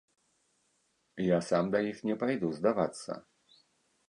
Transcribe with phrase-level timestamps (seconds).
[1.25, 3.11] Я сам да іх не пайду здавацца.